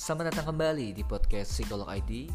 Selamat 0.00 0.32
datang 0.32 0.56
kembali 0.56 0.96
di 0.96 1.04
podcast 1.04 1.60
Psikolog 1.60 1.84
ID 1.84 2.32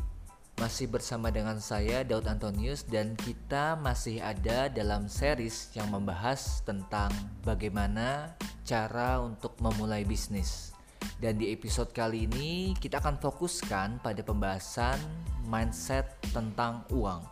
Masih 0.62 0.85
bersama 0.85 1.33
dengan 1.33 1.57
saya 1.57 2.05
Daud 2.05 2.29
Antonius 2.29 2.85
Dan 2.85 3.17
kita 3.17 3.73
masih 3.73 4.21
ada 4.21 4.69
dalam 4.69 5.10
series 5.10 5.73
yang 5.73 5.89
membahas 5.89 6.62
tentang 6.62 7.10
bagaimana 7.42 8.38
cara 8.62 9.17
untuk 9.17 9.57
memulai 9.57 10.06
bisnis. 10.06 10.78
Dan 11.17 11.42
di 11.42 11.49
episode 11.49 11.89
kali 11.89 12.29
ini 12.29 12.78
kita 12.78 13.01
akan 13.01 13.17
fokuskan 13.17 13.97
pada 14.06 14.21
pembahasan 14.21 15.02
mindset 15.49 16.21
tentang 16.29 16.85
uang. 16.93 17.25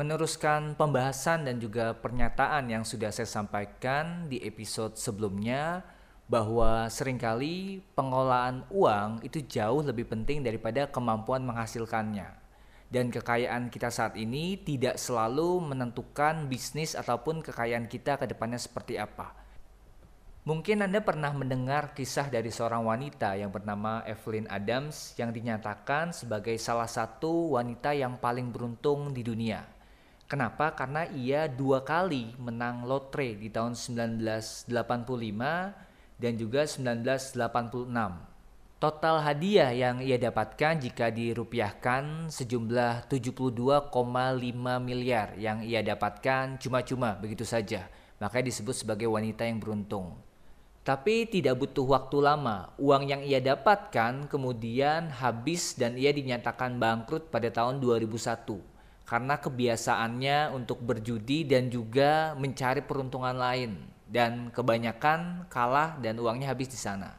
Meneruskan 0.00 0.80
pembahasan 0.80 1.44
dan 1.44 1.60
juga 1.60 1.92
pernyataan 1.92 2.72
yang 2.72 2.88
sudah 2.88 3.12
saya 3.12 3.28
sampaikan 3.28 4.32
di 4.32 4.40
episode 4.40 4.96
sebelumnya 4.96 5.95
bahwa 6.26 6.90
sering 6.90 7.22
kali 7.22 7.78
pengolahan 7.94 8.66
uang 8.74 9.22
itu 9.22 9.46
jauh 9.46 9.78
lebih 9.78 10.10
penting 10.10 10.42
daripada 10.42 10.90
kemampuan 10.90 11.46
menghasilkannya. 11.46 12.34
Dan 12.86 13.10
kekayaan 13.10 13.66
kita 13.70 13.90
saat 13.90 14.14
ini 14.14 14.58
tidak 14.62 14.98
selalu 14.98 15.58
menentukan 15.58 16.46
bisnis 16.46 16.94
ataupun 16.94 17.42
kekayaan 17.42 17.90
kita 17.90 18.18
ke 18.18 18.30
depannya 18.30 18.58
seperti 18.58 18.94
apa. 18.98 19.34
Mungkin 20.46 20.86
Anda 20.86 21.02
pernah 21.02 21.34
mendengar 21.34 21.90
kisah 21.90 22.30
dari 22.30 22.54
seorang 22.54 22.86
wanita 22.86 23.34
yang 23.34 23.50
bernama 23.50 24.06
Evelyn 24.06 24.46
Adams 24.46 25.18
yang 25.18 25.34
dinyatakan 25.34 26.14
sebagai 26.14 26.54
salah 26.62 26.86
satu 26.86 27.58
wanita 27.58 27.90
yang 27.90 28.14
paling 28.22 28.54
beruntung 28.54 29.10
di 29.10 29.26
dunia. 29.26 29.66
Kenapa? 30.30 30.70
Karena 30.78 31.02
ia 31.10 31.50
dua 31.50 31.82
kali 31.82 32.38
menang 32.38 32.86
lotre 32.86 33.34
di 33.34 33.50
tahun 33.50 33.74
1985 33.74 34.70
dan 36.16 36.36
juga 36.40 36.64
1986. 36.64 37.36
Total 38.76 39.16
hadiah 39.24 39.72
yang 39.72 40.04
ia 40.04 40.20
dapatkan 40.20 40.76
jika 40.84 41.08
dirupiahkan 41.08 42.28
sejumlah 42.28 43.08
72,5 43.08 43.88
miliar 44.84 45.32
yang 45.40 45.64
ia 45.64 45.80
dapatkan 45.80 46.60
cuma-cuma 46.60 47.16
begitu 47.16 47.48
saja. 47.48 47.88
Makanya 48.20 48.52
disebut 48.52 48.76
sebagai 48.76 49.08
wanita 49.08 49.48
yang 49.48 49.60
beruntung. 49.60 50.20
Tapi 50.84 51.24
tidak 51.26 51.56
butuh 51.56 51.88
waktu 51.88 52.20
lama, 52.20 52.70
uang 52.76 53.08
yang 53.08 53.24
ia 53.24 53.40
dapatkan 53.40 54.28
kemudian 54.28 55.08
habis 55.08 55.74
dan 55.74 55.96
ia 55.96 56.12
dinyatakan 56.12 56.76
bangkrut 56.76 57.32
pada 57.32 57.48
tahun 57.48 57.80
2001 57.80 58.76
karena 59.06 59.38
kebiasaannya 59.38 60.50
untuk 60.50 60.82
berjudi 60.82 61.46
dan 61.46 61.70
juga 61.70 62.34
mencari 62.34 62.82
peruntungan 62.82 63.38
lain 63.38 63.95
dan 64.06 64.54
kebanyakan 64.54 65.50
kalah 65.50 65.98
dan 65.98 66.18
uangnya 66.22 66.54
habis 66.54 66.70
di 66.70 66.78
sana. 66.78 67.18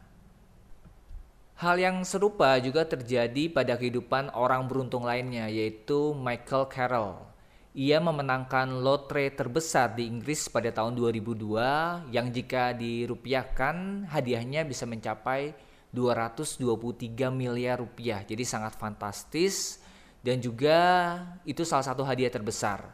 Hal 1.58 1.74
yang 1.74 2.06
serupa 2.06 2.54
juga 2.62 2.86
terjadi 2.86 3.50
pada 3.50 3.74
kehidupan 3.74 4.30
orang 4.30 4.70
beruntung 4.70 5.02
lainnya 5.02 5.50
yaitu 5.50 6.14
Michael 6.14 6.70
Carroll. 6.70 7.18
Ia 7.74 7.98
memenangkan 7.98 8.78
lotre 8.78 9.30
terbesar 9.34 9.98
di 9.98 10.06
Inggris 10.06 10.46
pada 10.46 10.70
tahun 10.70 10.94
2002 10.94 12.14
yang 12.14 12.30
jika 12.30 12.74
dirupiahkan 12.74 14.06
hadiahnya 14.06 14.66
bisa 14.66 14.86
mencapai 14.86 15.54
223 15.90 16.62
miliar 17.34 17.82
rupiah. 17.82 18.22
Jadi 18.22 18.46
sangat 18.46 18.78
fantastis 18.78 19.82
dan 20.22 20.38
juga 20.38 20.78
itu 21.42 21.66
salah 21.66 21.86
satu 21.86 22.06
hadiah 22.06 22.30
terbesar. 22.30 22.86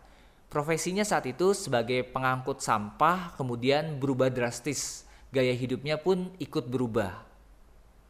Profesinya 0.53 1.03
saat 1.03 1.27
itu 1.27 1.53
sebagai 1.53 2.06
pengangkut 2.09 2.62
sampah 2.62 3.34
kemudian 3.34 3.98
berubah 3.98 4.31
drastis. 4.31 5.05
Gaya 5.34 5.51
hidupnya 5.51 5.98
pun 5.98 6.31
ikut 6.39 6.70
berubah. 6.70 7.27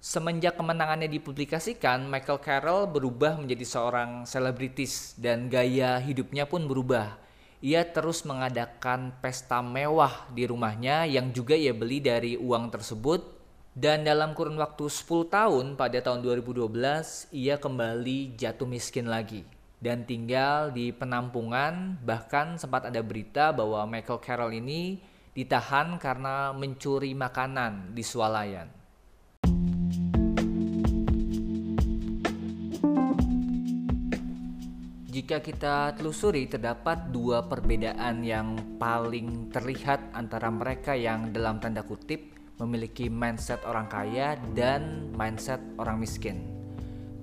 Semenjak 0.05 0.61
kemenangannya 0.61 1.09
dipublikasikan, 1.09 2.05
Michael 2.05 2.45
Carroll 2.45 2.85
berubah 2.93 3.41
menjadi 3.41 3.65
seorang 3.65 4.29
selebritis 4.29 5.17
dan 5.17 5.49
gaya 5.49 5.97
hidupnya 5.97 6.45
pun 6.45 6.69
berubah. 6.69 7.17
Ia 7.65 7.81
terus 7.89 8.29
mengadakan 8.29 9.17
pesta 9.25 9.65
mewah 9.65 10.29
di 10.29 10.45
rumahnya 10.45 11.09
yang 11.09 11.33
juga 11.33 11.57
ia 11.57 11.73
beli 11.73 12.05
dari 12.05 12.37
uang 12.37 12.69
tersebut 12.69 13.25
dan 13.73 14.05
dalam 14.05 14.37
kurun 14.37 14.61
waktu 14.61 14.87
10 14.87 15.33
tahun 15.33 15.67
pada 15.75 15.99
tahun 16.05 16.21
2012 16.23 16.69
ia 17.35 17.59
kembali 17.59 18.39
jatuh 18.39 18.69
miskin 18.71 19.11
lagi 19.11 19.43
dan 19.85 20.09
tinggal 20.09 20.73
di 20.73 20.97
penampungan 20.97 22.01
bahkan 22.01 22.57
sempat 22.57 22.89
ada 22.89 23.05
berita 23.05 23.53
bahwa 23.53 23.85
Michael 23.85 24.25
Carroll 24.25 24.57
ini 24.57 24.97
ditahan 25.37 26.01
karena 26.01 26.57
mencuri 26.57 27.13
makanan 27.13 27.93
di 27.93 28.01
swalayan. 28.01 28.73
Jika 35.13 35.45
kita 35.45 35.95
telusuri 36.01 36.49
terdapat 36.49 37.13
dua 37.13 37.45
perbedaan 37.45 38.25
yang 38.25 38.57
paling 38.81 39.53
terlihat 39.53 40.17
antara 40.17 40.49
mereka 40.49 40.97
yang 40.97 41.29
dalam 41.29 41.61
tanda 41.61 41.85
kutip 41.85 42.33
memiliki 42.57 43.13
mindset 43.13 43.61
orang 43.69 43.87
kaya 43.87 44.41
dan 44.57 45.13
mindset 45.13 45.61
orang 45.77 46.01
miskin. 46.01 46.54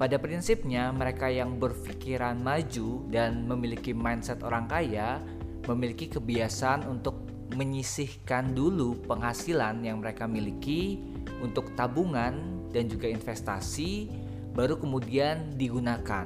Pada 0.01 0.17
prinsipnya, 0.17 0.89
mereka 0.89 1.29
yang 1.29 1.62
berpikiran 1.62 2.41
maju 2.41 3.06
dan 3.13 3.45
memiliki 3.45 3.94
mindset 3.94 4.41
orang 4.41 4.66
kaya 4.66 5.22
memiliki 5.69 6.09
kebiasaan 6.09 6.89
untuk 6.89 7.29
menyisihkan 7.53 8.57
dulu 8.57 8.97
penghasilan 9.06 9.85
yang 9.85 10.01
mereka 10.01 10.25
miliki 10.25 10.97
untuk 11.45 11.78
tabungan 11.78 12.34
dan 12.73 12.89
juga 12.89 13.13
investasi, 13.13 14.09
baru 14.57 14.81
kemudian 14.81 15.53
digunakan. 15.53 16.25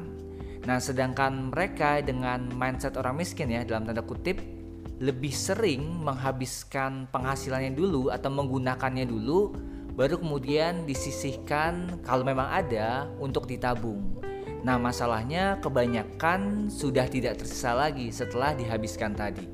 Nah, 0.63 0.79
sedangkan 0.79 1.51
mereka 1.51 1.99
dengan 1.99 2.47
mindset 2.55 2.95
orang 2.95 3.19
miskin 3.19 3.51
ya, 3.51 3.67
dalam 3.67 3.83
tanda 3.83 4.07
kutip, 4.07 4.39
lebih 5.03 5.35
sering 5.35 5.83
menghabiskan 5.99 7.11
penghasilannya 7.11 7.75
dulu 7.75 8.07
atau 8.07 8.31
menggunakannya 8.31 9.03
dulu 9.03 9.51
baru 9.95 10.19
kemudian 10.19 10.83
disisihkan 10.83 12.03
kalau 12.03 12.27
memang 12.27 12.51
ada 12.51 13.07
untuk 13.17 13.47
ditabung. 13.47 14.19
Nah, 14.61 14.75
masalahnya 14.75 15.61
kebanyakan 15.63 16.67
sudah 16.67 17.07
tidak 17.07 17.39
tersisa 17.39 17.71
lagi 17.71 18.11
setelah 18.11 18.51
dihabiskan 18.51 19.15
tadi. 19.15 19.47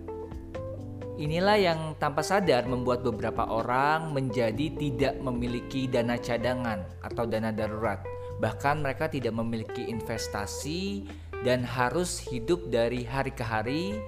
Inilah 1.21 1.57
yang 1.59 1.79
tanpa 2.01 2.25
sadar 2.25 2.65
membuat 2.65 3.05
beberapa 3.05 3.45
orang 3.45 4.09
menjadi 4.09 4.73
tidak 4.73 5.21
memiliki 5.21 5.85
dana 5.85 6.17
cadangan 6.17 6.81
atau 7.05 7.29
dana 7.29 7.53
darurat. 7.53 8.01
Bahkan 8.41 8.81
mereka 8.81 9.05
tidak 9.05 9.37
memiliki 9.37 9.85
investasi 9.85 11.05
dan 11.45 11.61
harus 11.61 12.17
hidup 12.17 12.73
dari 12.73 13.05
hari 13.05 13.29
ke 13.29 13.45
hari 13.45 14.01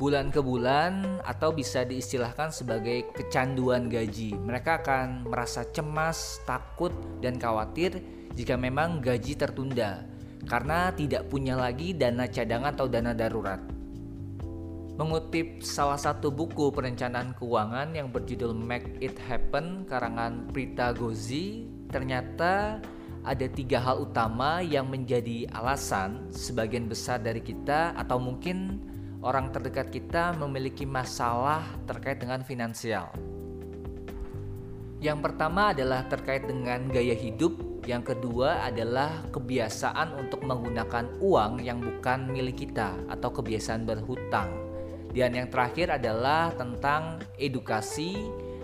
bulan 0.00 0.32
ke 0.32 0.40
bulan 0.40 1.20
atau 1.28 1.52
bisa 1.52 1.84
diistilahkan 1.84 2.48
sebagai 2.48 3.12
kecanduan 3.12 3.92
gaji. 3.92 4.32
Mereka 4.32 4.80
akan 4.80 5.28
merasa 5.28 5.68
cemas, 5.68 6.40
takut, 6.48 6.96
dan 7.20 7.36
khawatir 7.36 8.00
jika 8.32 8.56
memang 8.56 9.04
gaji 9.04 9.36
tertunda 9.36 10.08
karena 10.48 10.88
tidak 10.96 11.28
punya 11.28 11.52
lagi 11.52 11.92
dana 11.92 12.24
cadangan 12.24 12.72
atau 12.72 12.88
dana 12.88 13.12
darurat. 13.12 13.60
Mengutip 14.96 15.60
salah 15.60 16.00
satu 16.00 16.32
buku 16.32 16.72
perencanaan 16.72 17.36
keuangan 17.36 17.92
yang 17.92 18.08
berjudul 18.08 18.56
Make 18.56 19.04
It 19.04 19.16
Happen 19.28 19.84
karangan 19.84 20.48
Prita 20.48 20.96
Gozi, 20.96 21.68
ternyata 21.92 22.80
ada 23.20 23.46
tiga 23.52 23.80
hal 23.84 24.08
utama 24.08 24.64
yang 24.64 24.88
menjadi 24.88 25.48
alasan 25.52 26.32
sebagian 26.32 26.88
besar 26.88 27.20
dari 27.20 27.44
kita 27.44 27.92
atau 27.96 28.16
mungkin 28.16 28.80
orang 29.20 29.52
terdekat 29.52 29.92
kita 29.92 30.32
memiliki 30.36 30.88
masalah 30.88 31.64
terkait 31.84 32.20
dengan 32.20 32.40
finansial. 32.40 33.12
Yang 35.00 35.18
pertama 35.24 35.72
adalah 35.72 36.04
terkait 36.08 36.44
dengan 36.44 36.84
gaya 36.92 37.16
hidup, 37.16 37.56
yang 37.88 38.04
kedua 38.04 38.64
adalah 38.68 39.24
kebiasaan 39.32 40.12
untuk 40.20 40.44
menggunakan 40.44 41.16
uang 41.24 41.64
yang 41.64 41.80
bukan 41.80 42.28
milik 42.28 42.68
kita 42.68 42.96
atau 43.08 43.32
kebiasaan 43.32 43.88
berhutang. 43.88 44.52
Dan 45.10 45.34
yang 45.34 45.48
terakhir 45.48 45.96
adalah 45.96 46.52
tentang 46.54 47.24
edukasi 47.40 48.14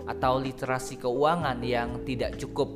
atau 0.07 0.39
literasi 0.39 1.01
keuangan 1.01 1.59
yang 1.65 2.05
tidak 2.07 2.39
cukup, 2.39 2.69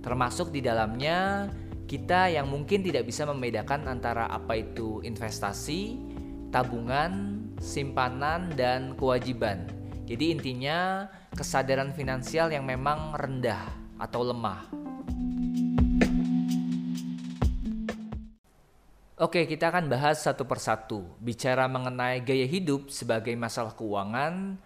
termasuk 0.00 0.48
di 0.54 0.64
dalamnya 0.64 1.50
kita 1.88 2.32
yang 2.32 2.48
mungkin 2.48 2.84
tidak 2.84 3.04
bisa 3.04 3.24
membedakan 3.28 3.88
antara 3.88 4.28
apa 4.28 4.60
itu 4.60 5.04
investasi, 5.04 6.07
tabungan, 6.48 7.44
simpanan, 7.60 8.52
dan 8.56 8.96
kewajiban. 8.96 9.68
Jadi 10.08 10.32
intinya 10.32 11.04
kesadaran 11.36 11.92
finansial 11.92 12.48
yang 12.48 12.64
memang 12.64 13.12
rendah 13.12 13.68
atau 14.00 14.24
lemah. 14.24 14.64
Oke, 19.18 19.50
kita 19.50 19.68
akan 19.74 19.90
bahas 19.90 20.22
satu 20.22 20.46
persatu. 20.46 21.04
Bicara 21.18 21.66
mengenai 21.66 22.22
gaya 22.22 22.46
hidup 22.46 22.88
sebagai 22.88 23.34
masalah 23.36 23.74
keuangan, 23.76 24.56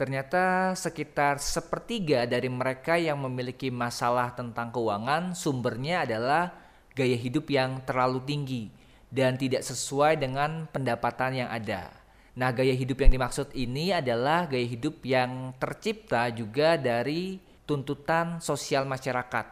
Ternyata 0.00 0.72
sekitar 0.80 1.36
sepertiga 1.36 2.24
dari 2.24 2.48
mereka 2.48 2.96
yang 2.96 3.20
memiliki 3.20 3.68
masalah 3.68 4.32
tentang 4.32 4.72
keuangan 4.72 5.36
sumbernya 5.36 6.08
adalah 6.08 6.56
gaya 6.96 7.20
hidup 7.20 7.52
yang 7.52 7.84
terlalu 7.84 8.24
tinggi 8.24 8.79
dan 9.10 9.34
tidak 9.34 9.66
sesuai 9.66 10.16
dengan 10.22 10.70
pendapatan 10.70 11.44
yang 11.44 11.50
ada. 11.50 11.90
Nah, 12.38 12.54
gaya 12.54 12.72
hidup 12.72 13.02
yang 13.02 13.10
dimaksud 13.10 13.50
ini 13.58 13.90
adalah 13.90 14.46
gaya 14.46 14.64
hidup 14.64 15.02
yang 15.02 15.50
tercipta 15.58 16.30
juga 16.30 16.78
dari 16.78 17.42
tuntutan 17.66 18.38
sosial 18.38 18.86
masyarakat 18.86 19.46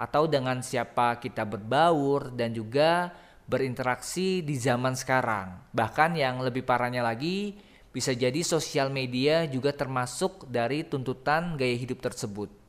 atau 0.00 0.24
dengan 0.26 0.64
siapa 0.64 1.20
kita 1.20 1.44
berbaur 1.44 2.32
dan 2.32 2.56
juga 2.56 3.12
berinteraksi 3.44 4.40
di 4.40 4.56
zaman 4.56 4.96
sekarang. 4.96 5.60
Bahkan 5.76 6.16
yang 6.16 6.40
lebih 6.40 6.64
parahnya 6.64 7.04
lagi, 7.04 7.60
bisa 7.92 8.16
jadi 8.16 8.40
sosial 8.40 8.88
media 8.88 9.44
juga 9.44 9.76
termasuk 9.76 10.48
dari 10.48 10.88
tuntutan 10.88 11.60
gaya 11.60 11.76
hidup 11.76 12.00
tersebut. 12.00 12.61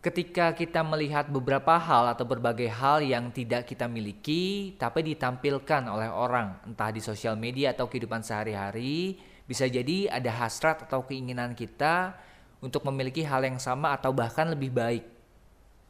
Ketika 0.00 0.56
kita 0.56 0.80
melihat 0.80 1.28
beberapa 1.28 1.76
hal 1.76 2.16
atau 2.16 2.24
berbagai 2.24 2.72
hal 2.72 3.04
yang 3.04 3.28
tidak 3.28 3.68
kita 3.68 3.84
miliki, 3.84 4.72
tapi 4.80 5.04
ditampilkan 5.12 5.84
oleh 5.92 6.08
orang, 6.08 6.56
entah 6.64 6.88
di 6.88 7.04
sosial 7.04 7.36
media 7.36 7.76
atau 7.76 7.84
kehidupan 7.84 8.24
sehari-hari, 8.24 9.20
bisa 9.44 9.68
jadi 9.68 10.08
ada 10.08 10.32
hasrat 10.40 10.88
atau 10.88 11.04
keinginan 11.04 11.52
kita 11.52 12.16
untuk 12.64 12.80
memiliki 12.88 13.20
hal 13.28 13.44
yang 13.44 13.60
sama 13.60 13.92
atau 13.92 14.08
bahkan 14.16 14.48
lebih 14.48 14.72
baik. 14.72 15.04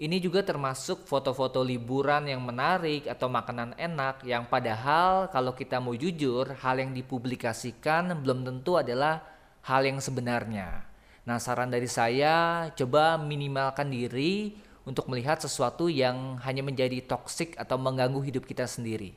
Ini 0.03 0.19
juga 0.19 0.43
termasuk 0.43 1.07
foto-foto 1.07 1.63
liburan 1.63 2.27
yang 2.27 2.43
menarik 2.43 3.07
atau 3.07 3.31
makanan 3.31 3.79
enak 3.79 4.27
yang 4.27 4.43
padahal 4.51 5.31
kalau 5.31 5.55
kita 5.55 5.79
mau 5.79 5.95
jujur 5.95 6.51
hal 6.59 6.83
yang 6.83 6.91
dipublikasikan 6.91 8.11
belum 8.27 8.43
tentu 8.43 8.75
adalah 8.75 9.23
hal 9.63 9.87
yang 9.87 10.03
sebenarnya. 10.03 10.90
Nah 11.29 11.37
saran 11.37 11.69
dari 11.69 11.89
saya 11.89 12.69
coba 12.73 13.21
minimalkan 13.21 13.93
diri 13.93 14.57
untuk 14.89 15.07
melihat 15.13 15.39
sesuatu 15.39 15.93
yang 15.93 16.41
hanya 16.41 16.65
menjadi 16.65 17.05
toksik 17.05 17.55
atau 17.61 17.77
mengganggu 17.77 18.21
hidup 18.25 18.49
kita 18.49 18.65
sendiri. 18.65 19.13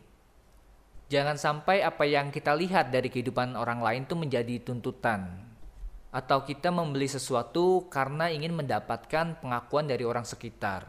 Jangan 1.07 1.37
sampai 1.37 1.85
apa 1.85 2.03
yang 2.09 2.33
kita 2.33 2.57
lihat 2.57 2.89
dari 2.89 3.07
kehidupan 3.07 3.53
orang 3.53 3.79
lain 3.79 4.03
itu 4.03 4.15
menjadi 4.17 4.55
tuntutan 4.65 5.53
atau 6.13 6.45
kita 6.45 6.69
membeli 6.69 7.09
sesuatu 7.09 7.89
karena 7.89 8.29
ingin 8.29 8.53
mendapatkan 8.53 9.41
pengakuan 9.41 9.89
dari 9.89 10.05
orang 10.05 10.23
sekitar. 10.23 10.85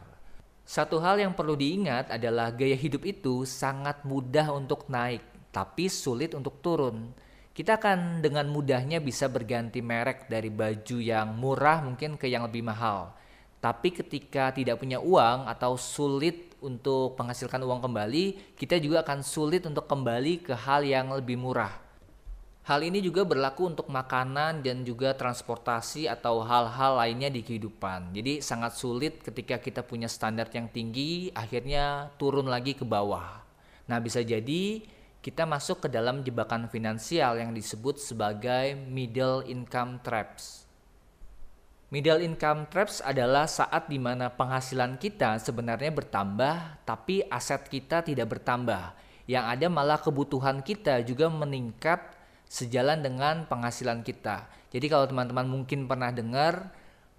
Satu 0.65 1.01
hal 1.01 1.21
yang 1.21 1.33
perlu 1.33 1.57
diingat 1.57 2.13
adalah 2.13 2.53
gaya 2.53 2.77
hidup 2.77 3.05
itu 3.05 3.45
sangat 3.49 4.05
mudah 4.05 4.53
untuk 4.53 4.89
naik, 4.89 5.25
tapi 5.53 5.89
sulit 5.89 6.37
untuk 6.37 6.61
turun. 6.61 7.13
Kita 7.55 7.79
akan 7.79 8.19
dengan 8.19 8.51
mudahnya 8.51 8.99
bisa 8.99 9.31
berganti 9.31 9.79
merek 9.79 10.27
dari 10.27 10.51
baju 10.51 10.99
yang 10.99 11.39
murah 11.39 11.87
mungkin 11.87 12.19
ke 12.19 12.27
yang 12.27 12.43
lebih 12.51 12.67
mahal. 12.67 13.15
Tapi 13.63 13.95
ketika 13.95 14.51
tidak 14.51 14.83
punya 14.83 14.99
uang 14.99 15.47
atau 15.47 15.79
sulit 15.79 16.59
untuk 16.59 17.15
menghasilkan 17.15 17.63
uang 17.63 17.79
kembali, 17.79 18.59
kita 18.59 18.83
juga 18.83 19.07
akan 19.07 19.23
sulit 19.23 19.63
untuk 19.71 19.87
kembali 19.87 20.43
ke 20.43 20.51
hal 20.51 20.83
yang 20.83 21.15
lebih 21.15 21.39
murah. 21.39 21.71
Hal 22.67 22.83
ini 22.83 22.99
juga 22.99 23.23
berlaku 23.23 23.71
untuk 23.71 23.87
makanan 23.87 24.59
dan 24.67 24.83
juga 24.83 25.15
transportasi 25.15 26.11
atau 26.11 26.43
hal-hal 26.43 26.99
lainnya 26.99 27.31
di 27.31 27.47
kehidupan. 27.47 28.11
Jadi 28.19 28.43
sangat 28.43 28.75
sulit 28.75 29.23
ketika 29.23 29.63
kita 29.63 29.87
punya 29.87 30.11
standar 30.11 30.51
yang 30.51 30.67
tinggi 30.67 31.31
akhirnya 31.39 32.11
turun 32.19 32.51
lagi 32.51 32.75
ke 32.75 32.83
bawah. 32.83 33.47
Nah, 33.87 34.01
bisa 34.03 34.27
jadi 34.27 34.81
kita 35.25 35.49
masuk 35.49 35.81
ke 35.81 35.89
dalam 35.89 36.21
jebakan 36.21 36.69
finansial 36.69 37.41
yang 37.41 37.57
disebut 37.57 37.97
sebagai 37.97 38.77
middle 38.77 39.41
income 39.49 40.05
traps. 40.05 40.69
Middle 41.89 42.21
income 42.21 42.69
traps 42.69 43.01
adalah 43.01 43.49
saat 43.49 43.89
di 43.89 43.97
mana 43.97 44.29
penghasilan 44.29 45.01
kita 45.01 45.41
sebenarnya 45.41 45.89
bertambah 45.97 46.85
tapi 46.85 47.25
aset 47.33 47.65
kita 47.73 48.05
tidak 48.05 48.37
bertambah. 48.37 48.93
Yang 49.25 49.45
ada 49.49 49.67
malah 49.73 49.97
kebutuhan 49.97 50.61
kita 50.61 51.01
juga 51.01 51.33
meningkat 51.33 52.05
sejalan 52.45 53.01
dengan 53.01 53.49
penghasilan 53.49 54.05
kita. 54.05 54.45
Jadi 54.69 54.93
kalau 54.93 55.09
teman-teman 55.09 55.49
mungkin 55.49 55.89
pernah 55.89 56.13
dengar 56.13 56.69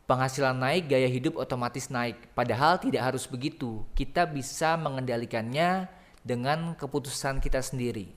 penghasilan 0.06 0.54
naik, 0.54 0.94
gaya 0.94 1.10
hidup 1.10 1.42
otomatis 1.42 1.90
naik. 1.90 2.30
Padahal 2.38 2.78
tidak 2.78 3.02
harus 3.02 3.26
begitu. 3.26 3.82
Kita 3.98 4.30
bisa 4.30 4.78
mengendalikannya 4.78 5.90
dengan 6.26 6.74
keputusan 6.74 7.38
kita 7.38 7.62
sendiri. 7.62 8.10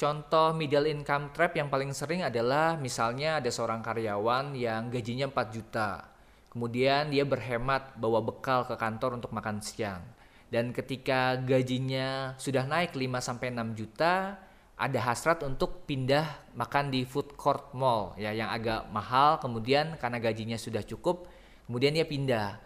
Contoh 0.00 0.56
middle 0.56 0.88
income 0.88 1.30
trap 1.36 1.52
yang 1.54 1.68
paling 1.68 1.92
sering 1.92 2.24
adalah 2.24 2.80
misalnya 2.80 3.38
ada 3.38 3.52
seorang 3.52 3.84
karyawan 3.84 4.56
yang 4.56 4.88
gajinya 4.88 5.28
4 5.28 5.52
juta. 5.52 6.08
Kemudian 6.48 7.12
dia 7.12 7.28
berhemat 7.28 7.94
bawa 8.00 8.24
bekal 8.24 8.64
ke 8.64 8.74
kantor 8.74 9.20
untuk 9.20 9.36
makan 9.36 9.60
siang. 9.60 10.00
Dan 10.48 10.72
ketika 10.72 11.36
gajinya 11.38 12.34
sudah 12.40 12.64
naik 12.64 12.96
5 12.96 13.20
sampai 13.20 13.52
6 13.52 13.78
juta, 13.78 14.40
ada 14.82 14.98
hasrat 15.06 15.44
untuk 15.46 15.86
pindah 15.86 16.26
makan 16.58 16.90
di 16.90 17.06
food 17.06 17.38
court 17.38 17.70
mall 17.70 18.18
ya 18.18 18.34
yang 18.34 18.50
agak 18.50 18.88
mahal 18.90 19.38
kemudian 19.38 19.94
karena 19.94 20.18
gajinya 20.18 20.58
sudah 20.58 20.82
cukup 20.82 21.30
kemudian 21.70 21.94
dia 21.94 22.02
pindah 22.02 22.58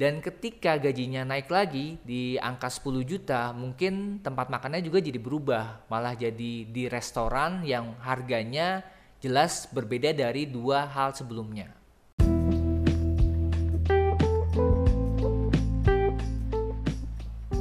dan 0.00 0.24
ketika 0.24 0.80
gajinya 0.80 1.28
naik 1.28 1.52
lagi 1.52 2.00
di 2.08 2.40
angka 2.40 2.72
10 2.72 3.04
juta 3.04 3.52
mungkin 3.52 4.24
tempat 4.24 4.48
makannya 4.48 4.80
juga 4.80 5.04
jadi 5.04 5.20
berubah. 5.20 5.84
Malah 5.92 6.16
jadi 6.16 6.64
di 6.64 6.88
restoran 6.88 7.60
yang 7.68 8.00
harganya 8.00 8.80
jelas 9.20 9.68
berbeda 9.68 10.16
dari 10.16 10.48
dua 10.48 10.88
hal 10.88 11.12
sebelumnya. 11.12 11.76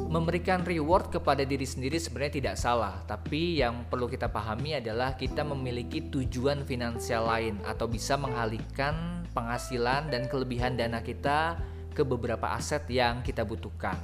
Memberikan 0.08 0.64
reward 0.64 1.12
kepada 1.12 1.44
diri 1.44 1.68
sendiri 1.68 2.00
sebenarnya 2.00 2.34
tidak 2.40 2.56
salah, 2.56 3.04
tapi 3.04 3.60
yang 3.60 3.84
perlu 3.92 4.08
kita 4.08 4.32
pahami 4.32 4.80
adalah 4.80 5.20
kita 5.20 5.44
memiliki 5.44 6.08
tujuan 6.08 6.64
finansial 6.64 7.28
lain 7.28 7.60
atau 7.68 7.92
bisa 7.92 8.16
mengalihkan 8.16 9.28
penghasilan 9.36 10.08
dan 10.08 10.32
kelebihan 10.32 10.80
dana 10.80 11.04
kita 11.04 11.60
ke 12.00 12.08
beberapa 12.08 12.56
aset 12.56 12.88
yang 12.88 13.20
kita 13.20 13.44
butuhkan. 13.44 14.00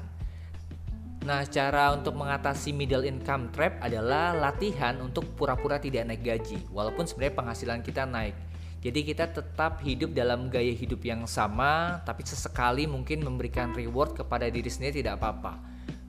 Nah, 1.24 1.47
cara 1.47 1.95
untuk 1.95 2.19
mengatasi 2.19 2.75
middle 2.75 3.07
income 3.07 3.50
trap 3.56 3.80
adalah 3.80 4.36
latihan 4.36 5.00
untuk 5.00 5.24
pura-pura 5.39 5.80
tidak 5.80 6.12
naik 6.12 6.21
gaji, 6.21 6.59
walaupun 6.69 7.07
sebenarnya 7.07 7.39
penghasilan 7.39 7.80
kita 7.81 8.04
naik. 8.04 8.35
Jadi 8.83 8.99
kita 9.02 9.31
tetap 9.31 9.81
hidup 9.81 10.14
dalam 10.14 10.52
gaya 10.52 10.69
hidup 10.75 11.02
yang 11.02 11.25
sama, 11.25 12.04
tapi 12.06 12.21
sesekali 12.21 12.85
mungkin 12.85 13.25
memberikan 13.25 13.73
reward 13.73 14.14
kepada 14.14 14.45
diri 14.52 14.69
sendiri 14.69 15.02
tidak 15.02 15.18
apa-apa 15.23 15.57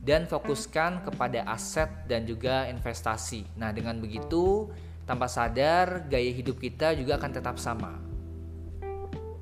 dan 0.06 0.22
fokuskan 0.28 1.02
kepada 1.02 1.42
aset 1.50 1.90
dan 2.06 2.22
juga 2.22 2.70
investasi. 2.70 3.42
Nah, 3.58 3.74
dengan 3.74 3.98
begitu, 3.98 4.70
tanpa 5.02 5.26
sadar 5.26 6.06
gaya 6.06 6.30
hidup 6.30 6.62
kita 6.62 6.94
juga 6.94 7.18
akan 7.18 7.30
tetap 7.34 7.58
sama. 7.58 8.05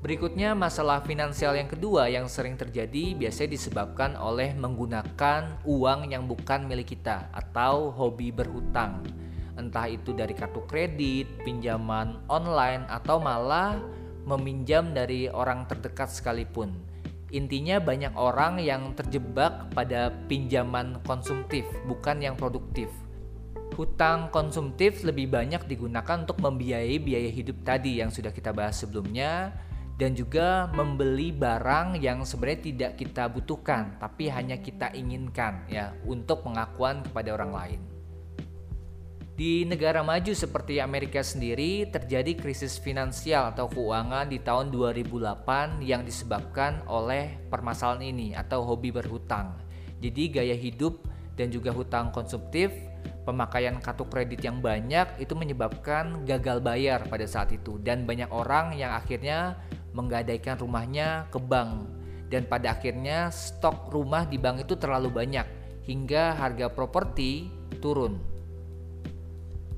Berikutnya, 0.05 0.53
masalah 0.53 1.01
finansial 1.01 1.57
yang 1.57 1.65
kedua 1.65 2.05
yang 2.05 2.29
sering 2.29 2.53
terjadi 2.53 3.17
biasanya 3.17 3.57
disebabkan 3.57 4.13
oleh 4.13 4.53
menggunakan 4.53 5.65
uang 5.65 6.13
yang 6.13 6.29
bukan 6.29 6.69
milik 6.69 6.93
kita 6.93 7.25
atau 7.33 7.89
hobi 7.89 8.29
berhutang. 8.29 9.01
Entah 9.57 9.89
itu 9.89 10.13
dari 10.13 10.37
kartu 10.37 10.61
kredit, 10.69 11.25
pinjaman 11.41 12.21
online, 12.29 12.85
atau 12.85 13.17
malah 13.17 13.81
meminjam 14.29 14.93
dari 14.93 15.25
orang 15.25 15.65
terdekat 15.65 16.13
sekalipun. 16.13 16.77
Intinya 17.33 17.81
banyak 17.81 18.13
orang 18.13 18.61
yang 18.61 18.93
terjebak 18.93 19.73
pada 19.73 20.13
pinjaman 20.29 21.01
konsumtif, 21.01 21.65
bukan 21.89 22.21
yang 22.21 22.37
produktif. 22.37 22.93
Hutang 23.73 24.29
konsumtif 24.29 25.01
lebih 25.01 25.33
banyak 25.33 25.65
digunakan 25.65 26.21
untuk 26.21 26.37
membiayai 26.45 27.01
biaya 27.01 27.33
hidup 27.33 27.65
tadi 27.65 28.05
yang 28.05 28.13
sudah 28.13 28.29
kita 28.29 28.53
bahas 28.53 28.77
sebelumnya 28.77 29.64
dan 29.95 30.11
juga 30.11 30.67
membeli 30.75 31.31
barang 31.31 31.95
yang 32.03 32.27
sebenarnya 32.27 32.61
tidak 32.61 32.91
kita 32.99 33.31
butuhkan 33.31 33.95
tapi 33.95 34.27
hanya 34.27 34.59
kita 34.59 34.91
inginkan 34.91 35.63
ya 35.71 35.95
untuk 36.03 36.43
pengakuan 36.43 36.99
kepada 37.03 37.31
orang 37.31 37.51
lain. 37.55 37.81
Di 39.35 39.67
negara 39.67 39.99
maju 39.99 40.31
seperti 40.31 40.79
Amerika 40.79 41.19
sendiri 41.19 41.91
terjadi 41.91 42.39
krisis 42.39 42.79
finansial 42.79 43.51
atau 43.51 43.67
keuangan 43.67 44.31
di 44.31 44.39
tahun 44.39 44.71
2008 44.71 45.83
yang 45.83 46.07
disebabkan 46.07 46.87
oleh 46.87 47.35
permasalahan 47.51 48.15
ini 48.15 48.31
atau 48.31 48.63
hobi 48.63 48.95
berhutang. 48.95 49.59
Jadi 49.99 50.31
gaya 50.31 50.55
hidup 50.55 51.03
dan 51.35 51.51
juga 51.51 51.75
hutang 51.75 52.15
konsumtif, 52.15 52.71
pemakaian 53.27 53.75
kartu 53.83 54.07
kredit 54.07 54.39
yang 54.39 54.63
banyak 54.63 55.19
itu 55.19 55.35
menyebabkan 55.35 56.23
gagal 56.23 56.63
bayar 56.63 57.03
pada 57.03 57.27
saat 57.27 57.51
itu 57.51 57.75
dan 57.83 58.07
banyak 58.07 58.31
orang 58.31 58.71
yang 58.79 58.95
akhirnya 58.95 59.59
menggadaikan 59.95 60.59
rumahnya 60.59 61.31
ke 61.31 61.39
bank 61.39 61.87
dan 62.27 62.43
pada 62.51 62.75
akhirnya 62.75 63.31
stok 63.31 63.95
rumah 63.95 64.27
di 64.27 64.35
bank 64.35 64.67
itu 64.67 64.75
terlalu 64.75 65.07
banyak 65.07 65.47
hingga 65.87 66.35
harga 66.35 66.67
properti 66.67 67.47
turun. 67.79 68.17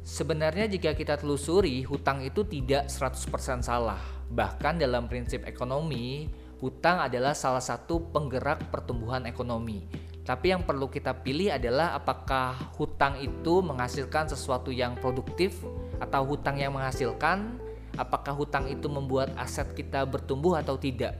Sebenarnya 0.07 0.71
jika 0.71 0.95
kita 0.95 1.19
telusuri, 1.19 1.83
hutang 1.83 2.23
itu 2.23 2.47
tidak 2.47 2.87
100% 2.87 3.59
salah. 3.59 3.99
Bahkan 4.31 4.79
dalam 4.79 5.11
prinsip 5.11 5.43
ekonomi, 5.43 6.31
hutang 6.63 7.03
adalah 7.03 7.35
salah 7.35 7.59
satu 7.59 8.07
penggerak 8.15 8.71
pertumbuhan 8.71 9.27
ekonomi. 9.27 9.83
Tapi 10.23 10.55
yang 10.55 10.63
perlu 10.63 10.87
kita 10.87 11.11
pilih 11.11 11.51
adalah 11.51 11.91
apakah 11.91 12.55
hutang 12.79 13.19
itu 13.19 13.59
menghasilkan 13.59 14.31
sesuatu 14.31 14.71
yang 14.71 14.95
produktif 14.95 15.59
atau 15.99 16.23
hutang 16.23 16.55
yang 16.55 16.71
menghasilkan, 16.71 17.59
apakah 17.97 18.37
hutang 18.37 18.69
itu 18.69 18.87
membuat 18.87 19.33
aset 19.35 19.73
kita 19.73 20.05
bertumbuh 20.05 20.55
atau 20.61 20.77
tidak. 20.77 21.17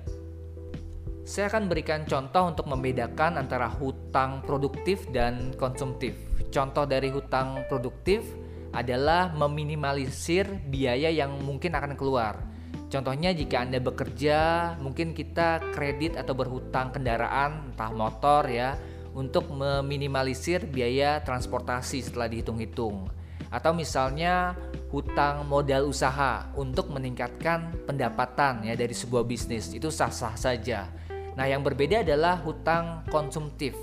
Saya 1.28 1.52
akan 1.52 1.68
berikan 1.68 2.08
contoh 2.08 2.48
untuk 2.48 2.72
membedakan 2.72 3.36
antara 3.36 3.68
hutang 3.68 4.40
produktif 4.48 5.04
dan 5.12 5.52
konsumtif. 5.60 6.16
Contoh 6.48 6.88
dari 6.88 7.12
hutang 7.12 7.68
produktif 7.68 8.24
adalah 8.72 9.36
meminimalisir 9.36 10.48
biaya 10.72 11.12
yang 11.12 11.36
mungkin 11.44 11.76
akan 11.76 12.00
keluar. 12.00 12.40
Contohnya 12.88 13.36
jika 13.36 13.68
Anda 13.68 13.84
bekerja, 13.84 14.40
mungkin 14.80 15.12
kita 15.12 15.76
kredit 15.76 16.16
atau 16.16 16.32
berhutang 16.32 16.96
kendaraan, 16.96 17.76
entah 17.76 17.92
motor 17.92 18.48
ya, 18.48 18.80
untuk 19.12 19.52
meminimalisir 19.52 20.64
biaya 20.64 21.20
transportasi 21.20 22.00
setelah 22.00 22.32
dihitung-hitung. 22.32 23.12
Atau 23.52 23.76
misalnya 23.76 24.56
hutang 24.88 25.44
modal 25.48 25.92
usaha 25.92 26.48
untuk 26.56 26.88
meningkatkan 26.92 27.76
pendapatan 27.84 28.64
ya 28.64 28.74
dari 28.80 28.96
sebuah 28.96 29.28
bisnis, 29.28 29.76
itu 29.76 29.92
sah-sah 29.92 30.36
saja. 30.40 30.88
Nah, 31.36 31.46
yang 31.46 31.62
berbeda 31.62 32.02
adalah 32.02 32.40
hutang 32.42 33.04
konsumtif. 33.12 33.76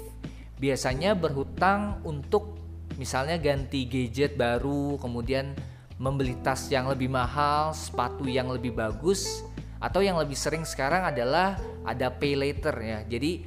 Biasanya 0.58 1.12
berhutang 1.14 2.00
untuk 2.02 2.56
misalnya 2.96 3.36
ganti 3.36 3.84
gadget 3.84 4.34
baru, 4.34 4.96
kemudian 4.98 5.54
membeli 6.00 6.34
tas 6.42 6.66
yang 6.72 6.90
lebih 6.90 7.12
mahal, 7.12 7.70
sepatu 7.76 8.26
yang 8.26 8.50
lebih 8.50 8.74
bagus, 8.74 9.44
atau 9.78 10.00
yang 10.02 10.16
lebih 10.18 10.34
sering 10.34 10.64
sekarang 10.66 11.04
adalah 11.04 11.60
ada 11.84 12.10
pay 12.10 12.34
later 12.34 12.74
ya. 12.80 12.98
Jadi 13.06 13.44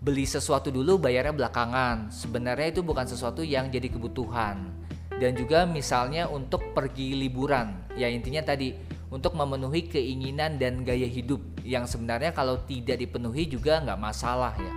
beli 0.00 0.24
sesuatu 0.24 0.72
dulu 0.72 0.98
bayarnya 0.98 1.36
belakangan. 1.36 2.10
Sebenarnya 2.10 2.74
itu 2.74 2.80
bukan 2.80 3.06
sesuatu 3.06 3.44
yang 3.44 3.68
jadi 3.68 3.92
kebutuhan. 3.92 4.83
Dan 5.24 5.40
juga 5.40 5.64
misalnya 5.64 6.28
untuk 6.28 6.76
pergi 6.76 7.16
liburan. 7.16 7.96
Ya 7.96 8.12
intinya 8.12 8.44
tadi 8.44 8.76
untuk 9.08 9.32
memenuhi 9.32 9.88
keinginan 9.88 10.60
dan 10.60 10.84
gaya 10.84 11.08
hidup 11.08 11.40
yang 11.64 11.88
sebenarnya 11.88 12.36
kalau 12.36 12.60
tidak 12.68 13.00
dipenuhi 13.00 13.48
juga 13.48 13.80
nggak 13.80 13.96
masalah 13.96 14.52
ya. 14.60 14.74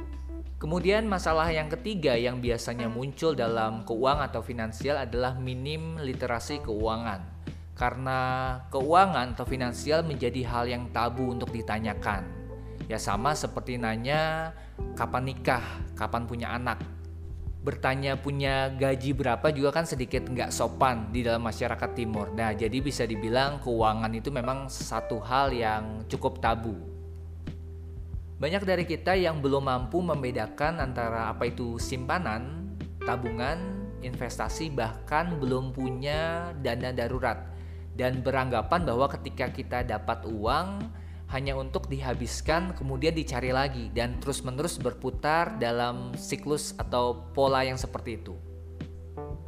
Kemudian 0.56 1.04
masalah 1.04 1.52
yang 1.52 1.68
ketiga 1.68 2.16
yang 2.16 2.40
biasanya 2.40 2.88
muncul 2.88 3.36
dalam 3.36 3.84
keuangan 3.84 4.32
atau 4.32 4.40
finansial 4.40 4.96
adalah 5.04 5.36
minim 5.36 6.00
literasi 6.00 6.64
keuangan. 6.64 7.28
Karena 7.76 8.20
keuangan 8.72 9.36
atau 9.36 9.44
finansial 9.44 10.08
menjadi 10.08 10.48
hal 10.48 10.72
yang 10.72 10.88
tabu 10.96 11.28
untuk 11.28 11.52
ditanyakan. 11.52 12.24
Ya 12.88 12.96
sama 12.96 13.36
seperti 13.36 13.76
nanya 13.76 14.56
kapan 14.96 15.28
nikah, 15.28 15.84
kapan 16.00 16.24
punya 16.24 16.56
anak 16.56 16.80
bertanya 17.68 18.16
punya 18.16 18.72
gaji 18.72 19.12
berapa 19.12 19.52
juga 19.52 19.76
kan 19.76 19.84
sedikit 19.84 20.24
nggak 20.24 20.56
sopan 20.56 21.12
di 21.12 21.28
dalam 21.28 21.44
masyarakat 21.44 21.92
timur. 21.92 22.32
Nah, 22.32 22.56
jadi 22.56 22.80
bisa 22.80 23.04
dibilang 23.04 23.60
keuangan 23.60 24.08
itu 24.16 24.32
memang 24.32 24.72
satu 24.72 25.20
hal 25.20 25.52
yang 25.52 26.08
cukup 26.08 26.40
tabu. 26.40 26.80
Banyak 28.40 28.64
dari 28.64 28.88
kita 28.88 29.20
yang 29.20 29.44
belum 29.44 29.68
mampu 29.68 30.00
membedakan 30.00 30.80
antara 30.80 31.28
apa 31.28 31.52
itu 31.52 31.76
simpanan, 31.76 32.72
tabungan, 33.04 33.60
investasi, 34.00 34.72
bahkan 34.72 35.36
belum 35.36 35.76
punya 35.76 36.56
dana 36.64 36.96
darurat 36.96 37.52
dan 38.00 38.24
beranggapan 38.24 38.88
bahwa 38.88 39.12
ketika 39.12 39.52
kita 39.52 39.84
dapat 39.84 40.24
uang, 40.24 40.88
hanya 41.28 41.60
untuk 41.60 41.92
dihabiskan 41.92 42.72
kemudian 42.72 43.12
dicari 43.12 43.52
lagi 43.52 43.92
dan 43.92 44.16
terus-menerus 44.24 44.80
berputar 44.80 45.60
dalam 45.60 46.16
siklus 46.16 46.72
atau 46.80 47.28
pola 47.36 47.68
yang 47.68 47.76
seperti 47.76 48.16
itu. 48.16 48.36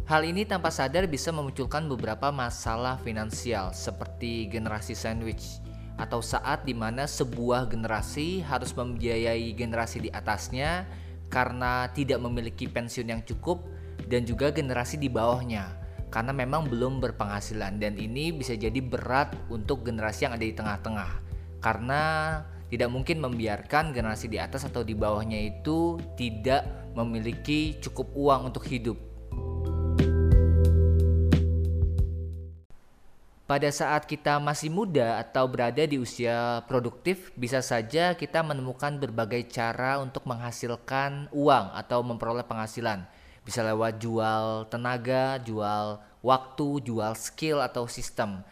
Hal 0.03 0.25
ini 0.25 0.43
tanpa 0.43 0.73
sadar 0.73 1.05
bisa 1.05 1.29
memunculkan 1.29 1.85
beberapa 1.87 2.33
masalah 2.33 2.99
finansial 2.99 3.71
seperti 3.71 4.49
generasi 4.49 4.97
sandwich 4.97 5.61
atau 5.95 6.19
saat 6.19 6.65
di 6.65 6.73
mana 6.73 7.05
sebuah 7.05 7.69
generasi 7.69 8.41
harus 8.43 8.73
membiayai 8.73 9.53
generasi 9.53 10.07
di 10.07 10.09
atasnya 10.09 10.83
karena 11.29 11.87
tidak 11.93 12.19
memiliki 12.19 12.65
pensiun 12.65 13.07
yang 13.07 13.21
cukup 13.23 13.61
dan 14.09 14.25
juga 14.25 14.49
generasi 14.49 14.97
di 14.97 15.07
bawahnya 15.07 15.77
karena 16.09 16.33
memang 16.33 16.65
belum 16.65 16.97
berpenghasilan 17.05 17.77
dan 17.77 17.93
ini 17.95 18.33
bisa 18.33 18.57
jadi 18.57 18.81
berat 18.81 19.37
untuk 19.53 19.85
generasi 19.85 20.25
yang 20.25 20.33
ada 20.33 20.41
di 20.41 20.57
tengah-tengah 20.57 21.28
karena 21.59 22.01
tidak 22.69 22.89
mungkin 22.93 23.17
membiarkan 23.19 23.91
generasi 23.91 24.29
di 24.29 24.37
atas 24.37 24.63
atau 24.63 24.85
di 24.85 24.93
bawahnya 24.93 25.37
itu 25.41 25.97
tidak 26.13 26.93
memiliki 26.93 27.77
cukup 27.81 28.13
uang 28.13 28.41
untuk 28.53 28.63
hidup. 28.69 28.97
Pada 33.49 33.73
saat 33.73 34.05
kita 34.05 34.37
masih 34.37 34.69
muda 34.69 35.17
atau 35.17 35.49
berada 35.49 35.81
di 35.81 35.97
usia 35.97 36.61
produktif, 36.69 37.33
bisa 37.33 37.65
saja 37.65 38.13
kita 38.13 38.45
menemukan 38.45 39.01
berbagai 39.01 39.49
cara 39.49 39.97
untuk 39.97 40.29
menghasilkan 40.29 41.33
uang 41.33 41.73
atau 41.73 42.05
memperoleh 42.05 42.45
penghasilan. 42.45 43.09
Bisa 43.41 43.65
lewat 43.65 43.97
jual 43.97 44.69
tenaga, 44.69 45.41
jual 45.41 45.97
waktu, 46.21 46.93
jual 46.93 47.17
skill 47.17 47.65
atau 47.65 47.89
sistem 47.89 48.45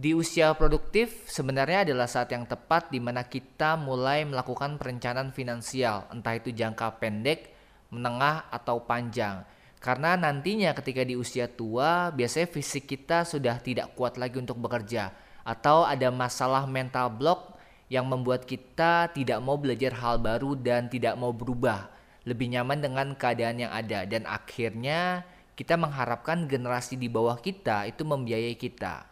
di 0.00 0.16
usia 0.16 0.56
produktif 0.56 1.28
sebenarnya 1.28 1.84
adalah 1.84 2.08
saat 2.08 2.32
yang 2.32 2.48
tepat 2.48 2.88
di 2.88 2.96
mana 2.96 3.20
kita 3.20 3.76
mulai 3.76 4.24
melakukan 4.24 4.80
perencanaan 4.80 5.28
finansial, 5.28 6.08
entah 6.08 6.40
itu 6.40 6.56
jangka 6.56 6.96
pendek, 6.96 7.52
menengah, 7.92 8.48
atau 8.48 8.80
panjang. 8.80 9.44
Karena 9.76 10.16
nantinya 10.16 10.72
ketika 10.72 11.04
di 11.04 11.20
usia 11.20 11.52
tua, 11.52 12.08
biasanya 12.16 12.48
fisik 12.48 12.88
kita 12.88 13.28
sudah 13.28 13.60
tidak 13.60 13.92
kuat 13.92 14.16
lagi 14.16 14.40
untuk 14.40 14.56
bekerja, 14.56 15.12
atau 15.44 15.84
ada 15.84 16.08
masalah 16.08 16.64
mental 16.64 17.12
block 17.12 17.60
yang 17.92 18.08
membuat 18.08 18.48
kita 18.48 19.12
tidak 19.12 19.36
mau 19.44 19.60
belajar 19.60 19.92
hal 20.00 20.16
baru 20.16 20.56
dan 20.56 20.88
tidak 20.88 21.12
mau 21.20 21.36
berubah, 21.36 21.92
lebih 22.24 22.48
nyaman 22.48 22.80
dengan 22.80 23.12
keadaan 23.12 23.68
yang 23.68 23.72
ada, 23.76 24.08
dan 24.08 24.24
akhirnya 24.24 25.28
kita 25.60 25.76
mengharapkan 25.76 26.48
generasi 26.48 26.96
di 26.96 27.12
bawah 27.12 27.36
kita 27.36 27.84
itu 27.84 28.00
membiayai 28.00 28.56
kita. 28.56 29.09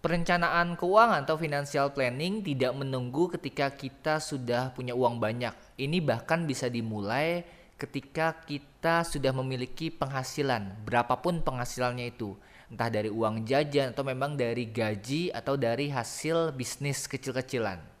Perencanaan 0.00 0.80
keuangan 0.80 1.28
atau 1.28 1.36
financial 1.36 1.92
planning 1.92 2.40
tidak 2.40 2.72
menunggu 2.72 3.28
ketika 3.36 3.68
kita 3.68 4.16
sudah 4.16 4.72
punya 4.72 4.96
uang 4.96 5.20
banyak. 5.20 5.52
Ini 5.76 6.00
bahkan 6.00 6.48
bisa 6.48 6.72
dimulai 6.72 7.44
ketika 7.76 8.32
kita 8.48 9.04
sudah 9.04 9.28
memiliki 9.36 9.92
penghasilan, 9.92 10.88
berapapun 10.88 11.44
penghasilannya 11.44 12.16
itu, 12.16 12.32
entah 12.72 12.88
dari 12.88 13.12
uang 13.12 13.44
jajan 13.44 13.92
atau 13.92 14.00
memang 14.00 14.40
dari 14.40 14.72
gaji 14.72 15.36
atau 15.36 15.60
dari 15.60 15.92
hasil 15.92 16.56
bisnis 16.56 17.04
kecil-kecilan. 17.04 17.99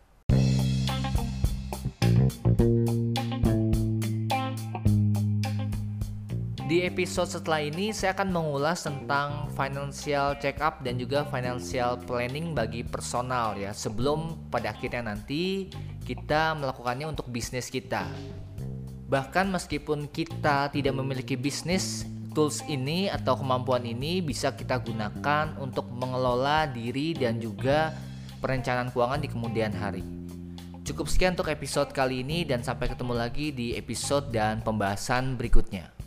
Di 6.70 6.86
episode 6.86 7.26
setelah 7.26 7.66
ini 7.66 7.90
saya 7.90 8.14
akan 8.14 8.30
mengulas 8.30 8.86
tentang 8.86 9.50
financial 9.58 10.38
check 10.38 10.62
up 10.62 10.78
dan 10.86 11.02
juga 11.02 11.26
financial 11.26 11.98
planning 12.06 12.54
bagi 12.54 12.86
personal 12.86 13.58
ya 13.58 13.74
sebelum 13.74 14.38
pada 14.54 14.70
akhirnya 14.70 15.10
nanti 15.10 15.66
kita 16.06 16.54
melakukannya 16.54 17.10
untuk 17.10 17.26
bisnis 17.26 17.66
kita. 17.74 18.06
Bahkan 19.10 19.50
meskipun 19.50 20.06
kita 20.14 20.70
tidak 20.70 20.94
memiliki 20.94 21.34
bisnis, 21.34 22.06
tools 22.38 22.62
ini 22.70 23.10
atau 23.10 23.34
kemampuan 23.34 23.82
ini 23.82 24.22
bisa 24.22 24.54
kita 24.54 24.78
gunakan 24.78 25.58
untuk 25.58 25.90
mengelola 25.90 26.70
diri 26.70 27.18
dan 27.18 27.42
juga 27.42 27.98
perencanaan 28.38 28.94
keuangan 28.94 29.18
di 29.18 29.26
kemudian 29.26 29.74
hari. 29.74 30.06
Cukup 30.86 31.10
sekian 31.10 31.34
untuk 31.34 31.50
episode 31.50 31.90
kali 31.90 32.22
ini 32.22 32.46
dan 32.46 32.62
sampai 32.62 32.86
ketemu 32.86 33.18
lagi 33.18 33.50
di 33.50 33.74
episode 33.74 34.30
dan 34.30 34.62
pembahasan 34.62 35.34
berikutnya. 35.34 35.99